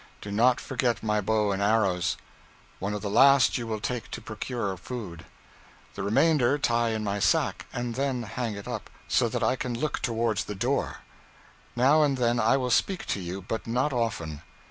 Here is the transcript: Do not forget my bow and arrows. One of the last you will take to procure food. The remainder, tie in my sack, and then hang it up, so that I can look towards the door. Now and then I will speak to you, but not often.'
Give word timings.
Do 0.19 0.31
not 0.31 0.59
forget 0.59 1.03
my 1.03 1.21
bow 1.21 1.51
and 1.51 1.61
arrows. 1.61 2.17
One 2.79 2.95
of 2.95 3.03
the 3.03 3.07
last 3.11 3.59
you 3.59 3.67
will 3.67 3.79
take 3.79 4.09
to 4.09 4.19
procure 4.19 4.75
food. 4.75 5.27
The 5.93 6.01
remainder, 6.01 6.57
tie 6.57 6.89
in 6.89 7.03
my 7.03 7.19
sack, 7.19 7.67
and 7.71 7.93
then 7.93 8.23
hang 8.23 8.55
it 8.55 8.67
up, 8.67 8.89
so 9.07 9.29
that 9.29 9.43
I 9.43 9.55
can 9.55 9.77
look 9.77 9.99
towards 10.01 10.45
the 10.45 10.55
door. 10.55 11.01
Now 11.75 12.01
and 12.01 12.17
then 12.17 12.39
I 12.39 12.57
will 12.57 12.71
speak 12.71 13.05
to 13.13 13.19
you, 13.19 13.43
but 13.43 13.67
not 13.67 13.93
often.' 13.93 14.41